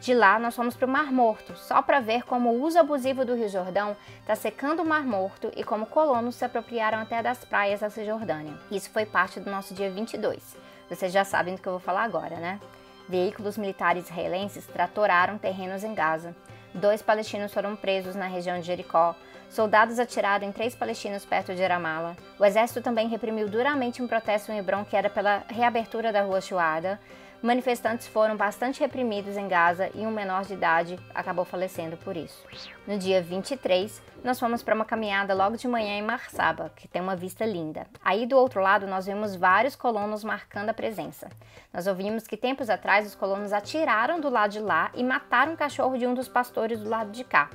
De 0.00 0.14
lá, 0.14 0.38
nós 0.38 0.54
fomos 0.54 0.76
para 0.76 0.86
o 0.86 0.90
Mar 0.90 1.10
Morto, 1.10 1.56
só 1.56 1.82
para 1.82 2.00
ver 2.00 2.22
como 2.24 2.50
o 2.50 2.62
uso 2.62 2.78
abusivo 2.78 3.24
do 3.24 3.34
Rio 3.34 3.48
Jordão 3.48 3.96
está 4.20 4.36
secando 4.36 4.82
o 4.82 4.84
Mar 4.84 5.04
Morto 5.04 5.50
e 5.56 5.64
como 5.64 5.86
colonos 5.86 6.34
se 6.36 6.44
apropriaram 6.44 6.98
até 6.98 7.22
das 7.22 7.44
praias 7.44 7.80
da 7.80 7.90
Cisjordânia. 7.90 8.54
Isso 8.70 8.90
foi 8.90 9.06
parte 9.06 9.40
do 9.40 9.50
nosso 9.50 9.74
dia 9.74 9.90
22. 9.90 10.56
Vocês 10.88 11.12
já 11.12 11.24
sabem 11.24 11.54
do 11.54 11.60
que 11.60 11.66
eu 11.66 11.72
vou 11.72 11.80
falar 11.80 12.04
agora, 12.04 12.36
né? 12.36 12.60
Veículos 13.08 13.56
militares 13.56 14.08
israelenses 14.08 14.66
tratoraram 14.66 15.38
terrenos 15.38 15.82
em 15.82 15.94
Gaza. 15.94 16.34
Dois 16.74 17.00
palestinos 17.00 17.52
foram 17.52 17.74
presos 17.74 18.14
na 18.14 18.26
região 18.26 18.60
de 18.60 18.66
Jericó. 18.66 19.14
Soldados 19.48 19.98
atiraram 19.98 20.46
em 20.46 20.52
três 20.52 20.74
palestinos 20.74 21.24
perto 21.24 21.54
de 21.54 21.64
Ramallah. 21.64 22.16
O 22.38 22.44
exército 22.44 22.82
também 22.82 23.08
reprimiu 23.08 23.48
duramente 23.48 24.02
um 24.02 24.08
protesto 24.08 24.52
em 24.52 24.58
Hebron 24.58 24.84
que 24.84 24.96
era 24.96 25.08
pela 25.08 25.44
reabertura 25.48 26.12
da 26.12 26.22
rua 26.22 26.40
Shuada. 26.40 27.00
Manifestantes 27.42 28.08
foram 28.08 28.36
bastante 28.36 28.80
reprimidos 28.80 29.36
em 29.36 29.46
Gaza 29.46 29.90
e 29.94 30.06
um 30.06 30.10
menor 30.10 30.44
de 30.44 30.54
idade 30.54 30.98
acabou 31.14 31.44
falecendo 31.44 31.96
por 31.98 32.16
isso. 32.16 32.44
No 32.86 32.98
dia 32.98 33.22
23, 33.22 34.02
nós 34.24 34.40
fomos 34.40 34.62
para 34.62 34.74
uma 34.74 34.84
caminhada 34.84 35.34
logo 35.34 35.56
de 35.56 35.68
manhã 35.68 35.98
em 35.98 36.02
Marsaba, 36.02 36.72
que 36.74 36.88
tem 36.88 37.02
uma 37.02 37.14
vista 37.14 37.44
linda. 37.44 37.86
Aí 38.02 38.26
do 38.26 38.36
outro 38.36 38.60
lado 38.60 38.86
nós 38.86 39.06
vimos 39.06 39.36
vários 39.36 39.76
colonos 39.76 40.24
marcando 40.24 40.70
a 40.70 40.74
presença. 40.74 41.28
Nós 41.72 41.86
ouvimos 41.86 42.26
que 42.26 42.36
tempos 42.36 42.70
atrás 42.70 43.06
os 43.06 43.14
colonos 43.14 43.52
atiraram 43.52 44.18
do 44.18 44.30
lado 44.30 44.52
de 44.52 44.60
lá 44.60 44.90
e 44.94 45.04
mataram 45.04 45.52
o 45.52 45.56
cachorro 45.56 45.98
de 45.98 46.06
um 46.06 46.14
dos 46.14 46.28
pastores 46.28 46.80
do 46.80 46.88
lado 46.88 47.10
de 47.10 47.22
cá. 47.22 47.50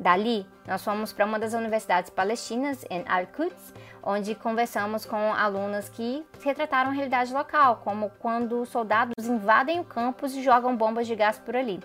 Dali, 0.00 0.46
nós 0.66 0.82
fomos 0.82 1.12
para 1.12 1.26
uma 1.26 1.38
das 1.38 1.52
universidades 1.52 2.08
palestinas, 2.08 2.86
em 2.88 3.04
Al-Quds, 3.06 3.74
onde 4.02 4.34
conversamos 4.34 5.04
com 5.04 5.34
alunas 5.34 5.90
que 5.90 6.26
retrataram 6.42 6.90
a 6.90 6.94
realidade 6.94 7.34
local, 7.34 7.82
como 7.84 8.08
quando 8.18 8.64
soldados 8.64 9.26
invadem 9.26 9.78
o 9.78 9.84
campus 9.84 10.34
e 10.34 10.42
jogam 10.42 10.74
bombas 10.74 11.06
de 11.06 11.14
gás 11.14 11.38
por 11.38 11.54
ali. 11.54 11.78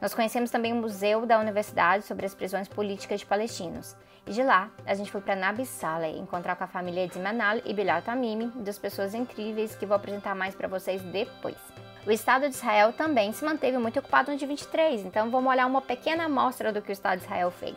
Nós 0.00 0.12
conhecemos 0.12 0.50
também 0.50 0.72
o 0.72 0.76
museu 0.76 1.24
da 1.24 1.38
universidade 1.38 2.04
sobre 2.04 2.26
as 2.26 2.34
prisões 2.34 2.66
políticas 2.66 3.20
de 3.20 3.26
palestinos. 3.26 3.96
E 4.26 4.32
de 4.32 4.42
lá, 4.42 4.68
a 4.84 4.94
gente 4.94 5.12
foi 5.12 5.20
para 5.20 5.36
Nabi 5.36 5.64
Saleh 5.64 6.18
encontrar 6.18 6.56
com 6.56 6.64
a 6.64 6.66
família 6.66 7.06
de 7.06 7.20
Manal 7.20 7.58
e 7.64 7.72
Bilal 7.72 8.02
Tamimi, 8.02 8.48
duas 8.48 8.80
pessoas 8.80 9.14
incríveis 9.14 9.76
que 9.76 9.86
vou 9.86 9.94
apresentar 9.94 10.34
mais 10.34 10.56
para 10.56 10.66
vocês 10.66 11.00
depois. 11.02 11.83
O 12.06 12.10
Estado 12.10 12.46
de 12.46 12.54
Israel 12.54 12.92
também 12.92 13.32
se 13.32 13.42
manteve 13.42 13.78
muito 13.78 13.98
ocupado 13.98 14.30
no 14.30 14.36
dia 14.36 14.46
23, 14.46 15.06
então 15.06 15.30
vamos 15.30 15.50
olhar 15.50 15.64
uma 15.64 15.80
pequena 15.80 16.24
amostra 16.24 16.70
do 16.70 16.82
que 16.82 16.90
o 16.90 16.92
Estado 16.92 17.20
de 17.20 17.24
Israel 17.24 17.50
fez. 17.50 17.76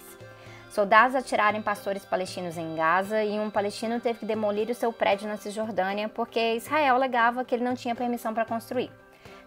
Soldados 0.70 1.16
atiraram 1.16 1.58
em 1.58 1.62
pastores 1.62 2.04
palestinos 2.04 2.58
em 2.58 2.76
Gaza 2.76 3.24
e 3.24 3.40
um 3.40 3.50
palestino 3.50 4.02
teve 4.02 4.20
que 4.20 4.26
demolir 4.26 4.70
o 4.70 4.76
seu 4.76 4.92
prédio 4.92 5.30
na 5.30 5.38
Cisjordânia 5.38 6.10
porque 6.10 6.56
Israel 6.56 6.96
alegava 6.96 7.46
que 7.46 7.56
ele 7.56 7.64
não 7.64 7.74
tinha 7.74 7.96
permissão 7.96 8.34
para 8.34 8.44
construir. 8.44 8.92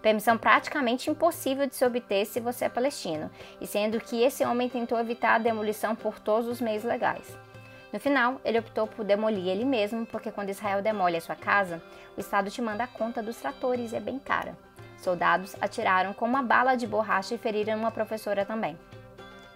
Permissão 0.00 0.38
praticamente 0.38 1.10
impossível 1.10 1.66
de 1.66 1.74
se 1.74 1.84
obter 1.84 2.24
se 2.24 2.40
você 2.40 2.64
é 2.64 2.68
palestino, 2.70 3.30
e 3.60 3.66
sendo 3.66 4.00
que 4.00 4.22
esse 4.22 4.46
homem 4.46 4.66
tentou 4.66 4.98
evitar 4.98 5.34
a 5.34 5.38
demolição 5.38 5.94
por 5.94 6.18
todos 6.18 6.48
os 6.48 6.58
meios 6.58 6.84
legais. 6.84 7.36
No 7.92 8.00
final, 8.00 8.40
ele 8.44 8.58
optou 8.58 8.86
por 8.86 9.04
demolir 9.04 9.48
ele 9.48 9.64
mesmo, 9.64 10.06
porque 10.06 10.30
quando 10.30 10.48
Israel 10.48 10.80
demole 10.80 11.18
a 11.18 11.20
sua 11.20 11.36
casa, 11.36 11.82
o 12.16 12.20
Estado 12.20 12.50
te 12.50 12.62
manda 12.62 12.84
a 12.84 12.86
conta 12.86 13.22
dos 13.22 13.36
tratores 13.36 13.92
e 13.92 13.96
é 13.96 14.00
bem 14.00 14.18
cara. 14.18 14.56
Soldados 15.00 15.56
atiraram 15.60 16.12
com 16.12 16.24
uma 16.24 16.42
bala 16.42 16.76
de 16.76 16.86
borracha 16.86 17.34
e 17.34 17.38
feriram 17.38 17.78
uma 17.78 17.90
professora 17.90 18.44
também. 18.44 18.78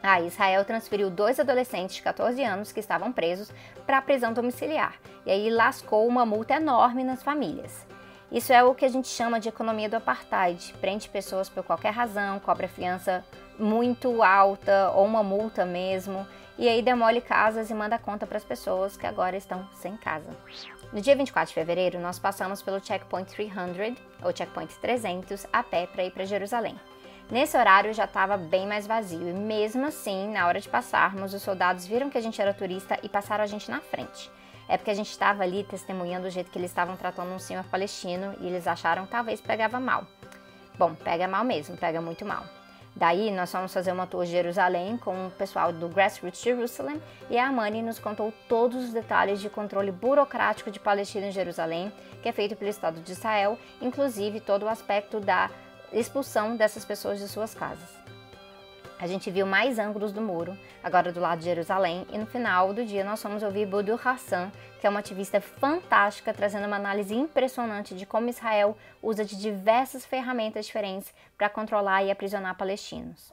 A 0.02 0.20
Israel 0.20 0.64
transferiu 0.64 1.08
dois 1.08 1.40
adolescentes 1.40 1.96
de 1.96 2.02
14 2.02 2.42
anos 2.44 2.72
que 2.72 2.80
estavam 2.80 3.10
presos 3.10 3.50
para 3.86 3.98
a 3.98 4.02
prisão 4.02 4.32
domiciliar 4.32 4.94
e 5.24 5.30
aí 5.30 5.48
lascou 5.48 6.06
uma 6.06 6.26
multa 6.26 6.54
enorme 6.54 7.02
nas 7.02 7.22
famílias. 7.22 7.86
Isso 8.30 8.52
é 8.52 8.62
o 8.62 8.74
que 8.74 8.84
a 8.84 8.88
gente 8.88 9.08
chama 9.08 9.38
de 9.38 9.48
economia 9.48 9.88
do 9.88 9.96
apartheid. 9.96 10.74
Prende 10.80 11.08
pessoas 11.08 11.48
por 11.48 11.62
qualquer 11.62 11.92
razão, 11.92 12.40
cobra 12.40 12.68
fiança 12.68 13.24
muito 13.58 14.22
alta 14.22 14.90
ou 14.90 15.06
uma 15.06 15.22
multa 15.22 15.64
mesmo, 15.64 16.26
e 16.58 16.68
aí 16.68 16.82
demole 16.82 17.20
casas 17.20 17.70
e 17.70 17.74
manda 17.74 17.98
conta 17.98 18.26
para 18.26 18.36
as 18.36 18.44
pessoas 18.44 18.96
que 18.96 19.06
agora 19.06 19.36
estão 19.36 19.66
sem 19.74 19.96
casa. 19.96 20.30
No 20.94 21.00
dia 21.00 21.16
24 21.16 21.48
de 21.48 21.54
fevereiro, 21.54 21.98
nós 21.98 22.20
passamos 22.20 22.62
pelo 22.62 22.78
Checkpoint 22.78 23.28
300, 23.28 24.00
ou 24.22 24.32
Checkpoint 24.32 24.72
300, 24.76 25.44
a 25.52 25.60
pé 25.60 25.88
para 25.88 26.04
ir 26.04 26.12
para 26.12 26.24
Jerusalém. 26.24 26.78
Nesse 27.28 27.56
horário 27.56 27.92
já 27.92 28.04
estava 28.04 28.36
bem 28.36 28.64
mais 28.64 28.86
vazio 28.86 29.28
e 29.28 29.32
mesmo 29.32 29.86
assim, 29.86 30.28
na 30.28 30.46
hora 30.46 30.60
de 30.60 30.68
passarmos, 30.68 31.34
os 31.34 31.42
soldados 31.42 31.84
viram 31.84 32.08
que 32.08 32.16
a 32.16 32.20
gente 32.20 32.40
era 32.40 32.54
turista 32.54 32.96
e 33.02 33.08
passaram 33.08 33.42
a 33.42 33.46
gente 33.48 33.68
na 33.68 33.80
frente. 33.80 34.30
É 34.68 34.76
porque 34.76 34.92
a 34.92 34.94
gente 34.94 35.10
estava 35.10 35.42
ali 35.42 35.64
testemunhando 35.64 36.28
o 36.28 36.30
jeito 36.30 36.48
que 36.48 36.58
eles 36.60 36.70
estavam 36.70 36.96
tratando 36.96 37.32
um 37.32 37.40
senhor 37.40 37.64
palestino 37.64 38.32
e 38.40 38.46
eles 38.46 38.68
acharam 38.68 39.04
que 39.04 39.10
talvez 39.10 39.40
pegava 39.40 39.80
mal. 39.80 40.06
Bom, 40.78 40.94
pega 40.94 41.26
mal 41.26 41.42
mesmo, 41.42 41.76
pega 41.76 42.00
muito 42.00 42.24
mal. 42.24 42.44
Daí 42.96 43.30
nós 43.32 43.50
fomos 43.50 43.74
fazer 43.74 43.90
uma 43.90 44.06
tour 44.06 44.24
de 44.24 44.30
Jerusalém 44.30 44.96
com 44.96 45.26
o 45.26 45.30
pessoal 45.32 45.72
do 45.72 45.88
Grassroots 45.88 46.40
Jerusalem 46.40 47.02
e 47.28 47.36
a 47.36 47.48
Amani 47.48 47.82
nos 47.82 47.98
contou 47.98 48.32
todos 48.48 48.84
os 48.84 48.92
detalhes 48.92 49.40
de 49.40 49.50
controle 49.50 49.90
burocrático 49.90 50.70
de 50.70 50.78
Palestina 50.78 51.26
em 51.26 51.32
Jerusalém, 51.32 51.92
que 52.22 52.28
é 52.28 52.32
feito 52.32 52.54
pelo 52.54 52.70
Estado 52.70 53.00
de 53.00 53.10
Israel, 53.10 53.58
inclusive 53.82 54.38
todo 54.38 54.64
o 54.64 54.68
aspecto 54.68 55.18
da 55.18 55.50
expulsão 55.92 56.56
dessas 56.56 56.84
pessoas 56.84 57.18
de 57.18 57.26
suas 57.26 57.52
casas. 57.52 58.03
A 59.04 59.06
gente 59.06 59.30
viu 59.30 59.44
mais 59.44 59.78
ângulos 59.78 60.12
do 60.12 60.22
muro, 60.22 60.56
agora 60.82 61.12
do 61.12 61.20
lado 61.20 61.40
de 61.40 61.44
Jerusalém, 61.44 62.06
e 62.10 62.16
no 62.16 62.24
final 62.24 62.72
do 62.72 62.86
dia 62.86 63.04
nós 63.04 63.20
fomos 63.20 63.42
ouvir 63.42 63.66
Budur 63.66 64.00
Hassan, 64.02 64.50
que 64.80 64.86
é 64.86 64.88
uma 64.88 65.00
ativista 65.00 65.42
fantástica, 65.42 66.32
trazendo 66.32 66.66
uma 66.66 66.76
análise 66.76 67.14
impressionante 67.14 67.94
de 67.94 68.06
como 68.06 68.30
Israel 68.30 68.74
usa 69.02 69.22
de 69.22 69.38
diversas 69.38 70.06
ferramentas 70.06 70.64
diferentes 70.64 71.12
para 71.36 71.50
controlar 71.50 72.02
e 72.02 72.10
aprisionar 72.10 72.56
palestinos. 72.56 73.30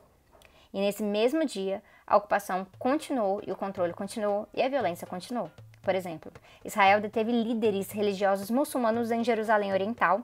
E 0.74 0.82
nesse 0.82 1.04
mesmo 1.04 1.46
dia, 1.46 1.82
a 2.06 2.18
ocupação 2.18 2.68
continuou 2.78 3.42
e 3.48 3.50
o 3.50 3.56
controle 3.56 3.94
continuou 3.94 4.50
e 4.54 4.62
a 4.62 4.68
violência 4.68 5.08
continuou. 5.08 5.50
Por 5.82 5.96
exemplo, 5.96 6.34
Israel 6.66 7.00
deteve 7.00 7.32
líderes 7.32 7.90
religiosos 7.92 8.52
muçulmanos 8.52 9.10
em 9.10 9.24
Jerusalém 9.24 9.72
Oriental, 9.72 10.22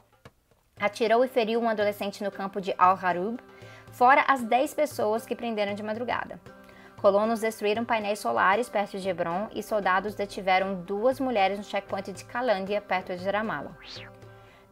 atirou 0.77 1.23
e 1.23 1.29
feriu 1.29 1.61
um 1.61 1.69
adolescente 1.69 2.21
no 2.21 2.31
campo 2.31 2.59
de 2.59 2.75
Al-Harub, 2.77 3.39
fora 3.91 4.23
as 4.27 4.43
10 4.43 4.73
pessoas 4.73 5.25
que 5.25 5.35
prenderam 5.35 5.73
de 5.73 5.83
madrugada. 5.83 6.39
Colonos 6.97 7.41
destruíram 7.41 7.85
painéis 7.85 8.19
solares 8.19 8.69
perto 8.69 8.97
de 8.97 9.07
Hebron 9.07 9.47
e 9.53 9.61
soldados 9.61 10.15
detiveram 10.15 10.81
duas 10.81 11.19
mulheres 11.19 11.57
no 11.57 11.63
checkpoint 11.63 12.11
de 12.11 12.25
Calândia, 12.25 12.81
perto 12.81 13.15
de 13.15 13.29
Ramallah. 13.29 13.77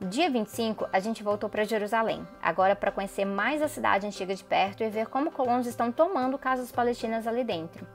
Dia 0.01 0.29
25, 0.29 0.89
a 0.91 0.99
gente 0.99 1.23
voltou 1.23 1.49
para 1.49 1.63
Jerusalém, 1.63 2.27
agora 2.41 2.75
para 2.75 2.91
conhecer 2.91 3.25
mais 3.25 3.61
a 3.61 3.67
cidade 3.67 4.05
antiga 4.05 4.35
de 4.35 4.43
perto 4.43 4.83
e 4.83 4.89
ver 4.89 5.07
como 5.07 5.31
colonos 5.31 5.67
estão 5.67 5.91
tomando 5.91 6.37
casas 6.37 6.71
palestinas 6.71 7.27
ali 7.27 7.43
dentro. 7.43 7.87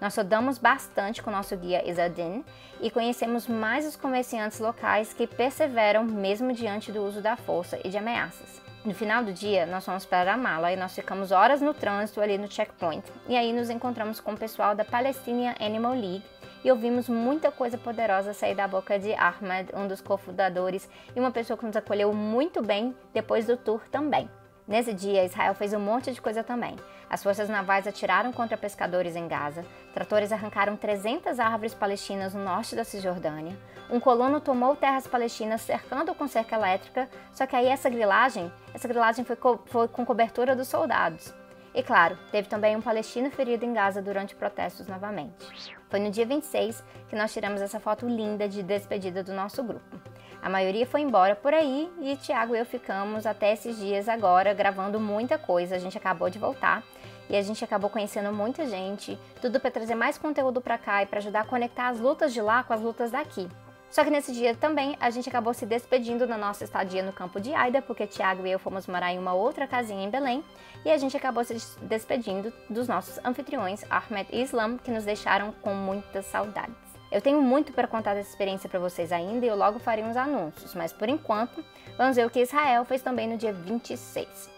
Nós 0.00 0.14
estudamos 0.14 0.58
bastante 0.58 1.22
com 1.22 1.30
nosso 1.30 1.56
guia 1.56 1.88
Isadin 1.88 2.44
e 2.80 2.90
conhecemos 2.90 3.46
mais 3.46 3.86
os 3.86 3.96
comerciantes 3.96 4.58
locais 4.58 5.12
que 5.12 5.26
perseveram 5.26 6.04
mesmo 6.04 6.52
diante 6.52 6.90
do 6.90 7.04
uso 7.04 7.20
da 7.20 7.36
força 7.36 7.78
e 7.84 7.88
de 7.88 7.98
ameaças. 7.98 8.63
No 8.84 8.92
final 8.92 9.24
do 9.24 9.32
dia, 9.32 9.64
nós 9.64 9.82
fomos 9.82 10.04
para 10.04 10.32
Ramallah 10.32 10.74
e 10.74 10.76
nós 10.76 10.94
ficamos 10.94 11.32
horas 11.32 11.62
no 11.62 11.72
trânsito 11.72 12.20
ali 12.20 12.36
no 12.36 12.52
checkpoint. 12.52 13.02
E 13.26 13.34
aí 13.34 13.50
nos 13.50 13.70
encontramos 13.70 14.20
com 14.20 14.32
o 14.32 14.36
pessoal 14.36 14.74
da 14.74 14.84
Palestinian 14.84 15.54
Animal 15.58 15.94
League 15.94 16.22
e 16.62 16.70
ouvimos 16.70 17.08
muita 17.08 17.50
coisa 17.50 17.78
poderosa 17.78 18.34
sair 18.34 18.54
da 18.54 18.68
boca 18.68 18.98
de 18.98 19.14
Ahmed, 19.14 19.70
um 19.74 19.88
dos 19.88 20.02
cofundadores 20.02 20.86
e 21.16 21.18
uma 21.18 21.30
pessoa 21.30 21.56
que 21.56 21.64
nos 21.64 21.76
acolheu 21.76 22.12
muito 22.12 22.60
bem 22.60 22.94
depois 23.14 23.46
do 23.46 23.56
tour 23.56 23.80
também. 23.90 24.28
Nesse 24.68 24.92
dia, 24.92 25.24
Israel 25.24 25.54
fez 25.54 25.72
um 25.72 25.80
monte 25.80 26.12
de 26.12 26.20
coisa 26.20 26.44
também. 26.44 26.76
As 27.08 27.22
forças 27.22 27.48
navais 27.48 27.86
atiraram 27.86 28.32
contra 28.32 28.56
pescadores 28.56 29.16
em 29.16 29.28
Gaza, 29.28 29.64
tratores 29.92 30.32
arrancaram 30.32 30.76
300 30.76 31.38
árvores 31.38 31.74
palestinas 31.74 32.34
no 32.34 32.42
norte 32.42 32.74
da 32.74 32.84
Cisjordânia, 32.84 33.56
um 33.90 34.00
colono 34.00 34.40
tomou 34.40 34.74
terras 34.74 35.06
palestinas 35.06 35.60
cercando 35.60 36.14
com 36.14 36.26
cerca 36.26 36.56
elétrica, 36.56 37.08
só 37.32 37.46
que 37.46 37.54
aí 37.54 37.66
essa 37.66 37.90
grilagem, 37.90 38.50
essa 38.72 38.88
grilagem 38.88 39.24
foi, 39.24 39.36
co 39.36 39.60
foi 39.66 39.88
com 39.88 40.06
cobertura 40.06 40.56
dos 40.56 40.68
soldados. 40.68 41.34
E 41.74 41.82
claro, 41.82 42.16
teve 42.30 42.48
também 42.48 42.76
um 42.76 42.80
palestino 42.80 43.30
ferido 43.30 43.64
em 43.64 43.72
Gaza 43.72 44.00
durante 44.00 44.34
protestos 44.34 44.86
novamente. 44.86 45.74
Foi 45.90 45.98
no 45.98 46.10
dia 46.10 46.24
26 46.24 46.82
que 47.08 47.16
nós 47.16 47.32
tiramos 47.32 47.60
essa 47.60 47.78
foto 47.78 48.08
linda 48.08 48.48
de 48.48 48.62
despedida 48.62 49.22
do 49.22 49.32
nosso 49.32 49.62
grupo. 49.62 50.13
A 50.44 50.48
maioria 50.50 50.84
foi 50.84 51.00
embora 51.00 51.34
por 51.34 51.54
aí 51.54 51.90
e 52.02 52.14
Tiago 52.16 52.54
e 52.54 52.58
eu 52.58 52.66
ficamos 52.66 53.24
até 53.24 53.54
esses 53.54 53.78
dias 53.78 54.10
agora 54.10 54.52
gravando 54.52 55.00
muita 55.00 55.38
coisa. 55.38 55.74
A 55.74 55.78
gente 55.78 55.96
acabou 55.96 56.28
de 56.28 56.38
voltar 56.38 56.82
e 57.30 57.34
a 57.34 57.40
gente 57.40 57.64
acabou 57.64 57.88
conhecendo 57.88 58.30
muita 58.30 58.66
gente, 58.66 59.18
tudo 59.40 59.58
para 59.58 59.70
trazer 59.70 59.94
mais 59.94 60.18
conteúdo 60.18 60.60
para 60.60 60.76
cá 60.76 61.02
e 61.02 61.06
para 61.06 61.18
ajudar 61.18 61.40
a 61.40 61.44
conectar 61.46 61.88
as 61.88 61.98
lutas 61.98 62.30
de 62.30 62.42
lá 62.42 62.62
com 62.62 62.74
as 62.74 62.82
lutas 62.82 63.10
daqui. 63.10 63.48
Só 63.88 64.04
que 64.04 64.10
nesse 64.10 64.34
dia 64.34 64.54
também 64.54 64.98
a 65.00 65.08
gente 65.08 65.30
acabou 65.30 65.54
se 65.54 65.64
despedindo 65.64 66.26
da 66.26 66.36
nossa 66.36 66.62
estadia 66.62 67.02
no 67.02 67.10
campo 67.10 67.40
de 67.40 67.54
Aida, 67.54 67.80
porque 67.80 68.06
Tiago 68.06 68.46
e 68.46 68.52
eu 68.52 68.58
fomos 68.58 68.86
morar 68.86 69.14
em 69.14 69.18
uma 69.18 69.32
outra 69.32 69.66
casinha 69.66 70.04
em 70.04 70.10
Belém, 70.10 70.44
e 70.84 70.90
a 70.90 70.98
gente 70.98 71.16
acabou 71.16 71.42
se 71.42 71.56
despedindo 71.80 72.52
dos 72.68 72.86
nossos 72.86 73.18
anfitriões 73.24 73.82
Ahmed 73.88 74.28
e 74.30 74.42
Islam, 74.42 74.76
que 74.76 74.90
nos 74.90 75.06
deixaram 75.06 75.52
com 75.62 75.72
muitas 75.72 76.26
saudades. 76.26 76.83
Eu 77.14 77.20
tenho 77.20 77.40
muito 77.40 77.72
para 77.72 77.86
contar 77.86 78.12
dessa 78.14 78.30
experiência 78.30 78.68
para 78.68 78.80
vocês 78.80 79.12
ainda 79.12 79.46
e 79.46 79.48
eu 79.48 79.54
logo 79.54 79.78
farei 79.78 80.02
uns 80.02 80.16
anúncios, 80.16 80.74
mas 80.74 80.92
por 80.92 81.08
enquanto, 81.08 81.64
vamos 81.96 82.16
ver 82.16 82.26
o 82.26 82.28
que 82.30 82.40
Israel 82.40 82.84
fez 82.84 83.02
também 83.02 83.28
no 83.28 83.38
dia 83.38 83.52
26. 83.52 84.50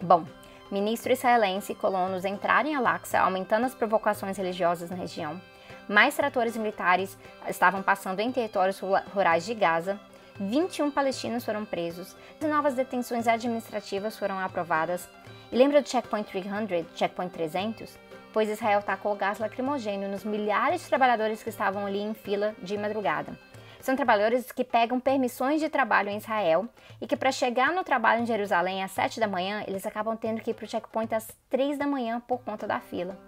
Bom, 0.00 0.24
ministro 0.70 1.12
israelense 1.12 1.72
e 1.72 1.74
colonos 1.74 2.24
entraram 2.24 2.70
em 2.70 2.74
Al-Aqsa, 2.74 3.18
aumentando 3.18 3.66
as 3.66 3.74
provocações 3.74 4.38
religiosas 4.38 4.88
na 4.88 4.96
região. 4.96 5.38
Mais 5.86 6.16
tratores 6.16 6.56
militares 6.56 7.18
estavam 7.46 7.82
passando 7.82 8.20
em 8.20 8.32
territórios 8.32 8.80
rurais 9.12 9.44
de 9.44 9.52
Gaza. 9.52 10.00
21 10.40 10.90
palestinos 10.90 11.44
foram 11.44 11.66
presos. 11.66 12.16
Novas 12.40 12.72
detenções 12.72 13.28
administrativas 13.28 14.18
foram 14.18 14.38
aprovadas. 14.38 15.06
E 15.52 15.56
lembra 15.56 15.82
do 15.82 15.88
Checkpoint 15.90 16.26
300, 16.30 16.86
Checkpoint 16.96 17.34
300? 17.34 18.11
Pois 18.32 18.48
Israel 18.48 18.82
tacou 18.82 19.14
gás 19.14 19.38
lacrimogêneo 19.38 20.08
nos 20.08 20.24
milhares 20.24 20.82
de 20.82 20.88
trabalhadores 20.88 21.42
que 21.42 21.48
estavam 21.48 21.86
ali 21.86 22.00
em 22.00 22.14
fila 22.14 22.54
de 22.62 22.76
madrugada. 22.76 23.38
São 23.80 23.96
trabalhadores 23.96 24.52
que 24.52 24.62
pegam 24.62 25.00
permissões 25.00 25.60
de 25.60 25.68
trabalho 25.68 26.08
em 26.08 26.16
Israel 26.16 26.68
e 27.00 27.06
que, 27.06 27.16
para 27.16 27.32
chegar 27.32 27.72
no 27.72 27.82
trabalho 27.82 28.22
em 28.22 28.26
Jerusalém 28.26 28.82
às 28.82 28.92
7 28.92 29.18
da 29.18 29.26
manhã, 29.26 29.64
eles 29.66 29.84
acabam 29.84 30.16
tendo 30.16 30.40
que 30.40 30.52
ir 30.52 30.54
para 30.54 30.64
o 30.64 30.68
checkpoint 30.68 31.12
às 31.12 31.26
3 31.50 31.76
da 31.76 31.86
manhã 31.86 32.20
por 32.20 32.42
conta 32.42 32.66
da 32.66 32.78
fila. 32.78 33.18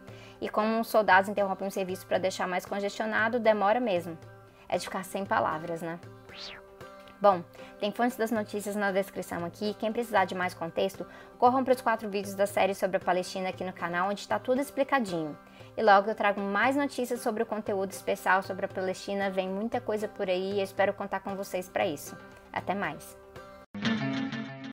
E 0.40 0.48
como 0.48 0.80
os 0.80 0.86
soldados 0.86 1.28
interrompem 1.28 1.66
o 1.66 1.72
serviço 1.72 2.06
para 2.06 2.18
deixar 2.18 2.46
mais 2.46 2.64
congestionado, 2.64 3.40
demora 3.40 3.80
mesmo. 3.80 4.16
É 4.68 4.78
de 4.78 4.84
ficar 4.84 5.04
sem 5.04 5.26
palavras, 5.26 5.82
né? 5.82 5.98
Bom, 7.24 7.42
tem 7.80 7.90
fontes 7.90 8.18
das 8.18 8.30
notícias 8.30 8.76
na 8.76 8.92
descrição 8.92 9.46
aqui. 9.46 9.72
Quem 9.78 9.90
precisar 9.90 10.26
de 10.26 10.34
mais 10.34 10.52
contexto, 10.52 11.06
corram 11.38 11.64
para 11.64 11.72
os 11.72 11.80
quatro 11.80 12.06
vídeos 12.06 12.34
da 12.34 12.46
série 12.46 12.74
sobre 12.74 12.98
a 12.98 13.00
Palestina 13.00 13.48
aqui 13.48 13.64
no 13.64 13.72
canal, 13.72 14.10
onde 14.10 14.20
está 14.20 14.38
tudo 14.38 14.60
explicadinho. 14.60 15.34
E 15.74 15.82
logo 15.82 16.10
eu 16.10 16.14
trago 16.14 16.38
mais 16.38 16.76
notícias 16.76 17.22
sobre 17.22 17.42
o 17.42 17.46
conteúdo 17.46 17.92
especial 17.92 18.42
sobre 18.42 18.66
a 18.66 18.68
Palestina. 18.68 19.30
Vem 19.30 19.48
muita 19.48 19.80
coisa 19.80 20.06
por 20.06 20.28
aí 20.28 20.56
e 20.56 20.58
eu 20.58 20.64
espero 20.64 20.92
contar 20.92 21.20
com 21.20 21.34
vocês 21.34 21.66
para 21.66 21.86
isso. 21.86 22.14
Até 22.52 22.74
mais! 22.74 23.23